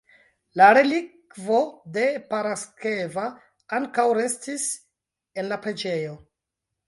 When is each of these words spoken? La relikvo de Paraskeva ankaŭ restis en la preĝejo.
La 0.59 0.67
relikvo 0.75 1.57
de 1.97 2.05
Paraskeva 2.31 3.27
ankaŭ 3.79 4.07
restis 4.21 4.67
en 5.43 5.51
la 5.53 5.63
preĝejo. 5.67 6.17